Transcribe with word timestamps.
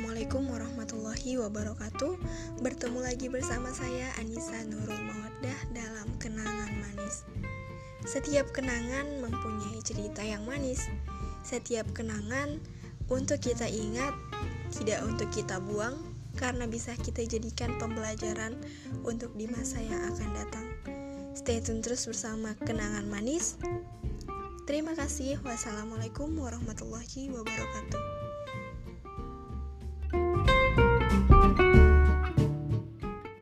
Assalamualaikum 0.00 0.48
warahmatullahi 0.48 1.36
wabarakatuh. 1.44 2.16
Bertemu 2.64 3.04
lagi 3.04 3.28
bersama 3.28 3.68
saya 3.68 4.08
Anissa 4.16 4.56
Nurul 4.64 4.96
Mawaddah 4.96 5.60
dalam 5.76 6.08
Kenangan 6.16 6.72
Manis. 6.72 7.28
Setiap 8.08 8.48
kenangan 8.48 9.20
mempunyai 9.20 9.76
cerita 9.84 10.24
yang 10.24 10.48
manis. 10.48 10.88
Setiap 11.44 11.84
kenangan 11.92 12.64
untuk 13.12 13.44
kita 13.44 13.68
ingat 13.68 14.16
Tidak 14.72 15.04
untuk 15.04 15.28
kita 15.36 15.60
buang 15.60 16.00
Karena 16.32 16.64
bisa 16.64 16.96
kita 16.96 17.20
jadikan 17.20 17.76
pembelajaran 17.76 18.56
untuk 19.04 19.36
di 19.36 19.52
masa 19.52 19.84
yang 19.84 20.00
akan 20.16 20.28
datang. 20.32 20.66
Stay 21.36 21.60
tune 21.60 21.84
terus 21.84 22.08
bersama 22.08 22.56
Kenangan 22.56 23.04
Manis. 23.04 23.60
Terima 24.64 24.96
kasih. 24.96 25.44
Wassalamualaikum 25.44 26.32
warahmatullahi 26.40 27.28
wabarakatuh. 27.36 28.19